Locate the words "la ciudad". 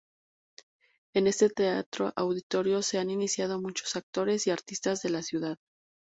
5.11-5.57